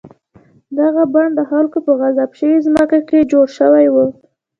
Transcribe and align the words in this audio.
دغه 0.79 1.03
بڼ 1.13 1.25
د 1.37 1.39
خلکو 1.51 1.77
په 1.85 1.91
غصب 1.99 2.29
شوې 2.39 2.57
ځمکه 2.65 2.99
کې 3.09 3.29
جوړ 3.31 3.47
شوی 3.57 3.85
و. 3.93 3.95